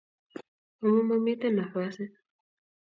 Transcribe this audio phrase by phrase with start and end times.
[0.83, 2.11] amu mamiten nafasit